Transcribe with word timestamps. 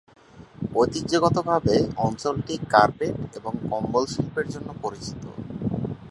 ঐতিহ্যগতভাবে 0.75 1.75
অঞ্চলটি 1.97 2.55
কার্পেট 2.73 3.15
এবং 3.37 3.53
কম্বল 3.69 4.03
শিল্পের 4.13 4.47
জন্য 4.53 4.69
পরিচিত। 4.83 5.23